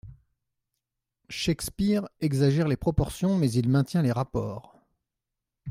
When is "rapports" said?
4.11-4.75